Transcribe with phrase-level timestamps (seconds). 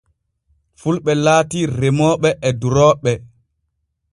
[0.79, 3.11] Fulɓe laati remooɓe e durooɓe.